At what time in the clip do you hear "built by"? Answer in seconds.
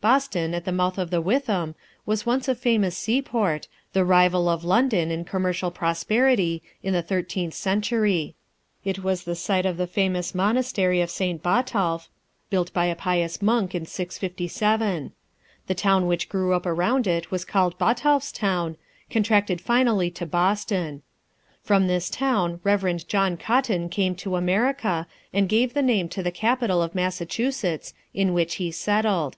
12.50-12.84